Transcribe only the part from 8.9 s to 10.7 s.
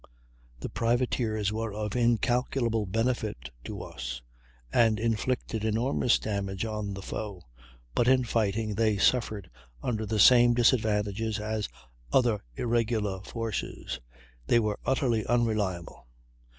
suffered under the same